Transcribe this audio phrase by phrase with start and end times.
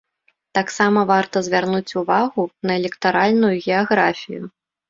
[0.57, 4.43] Таксама варта звярнуць увагу на электаральную геаграфію.